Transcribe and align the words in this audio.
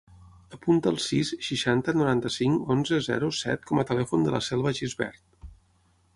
Apunta 0.57 0.93
el 0.95 0.95
sis, 1.07 1.29
seixanta, 1.47 1.95
noranta-cinc, 2.03 2.73
onze, 2.77 2.99
zero, 3.09 3.31
set 3.43 3.69
com 3.69 3.83
a 3.83 3.87
telèfon 3.93 4.27
de 4.29 4.35
la 4.39 4.43
Selva 4.49 4.75
Gisbert. 4.81 5.49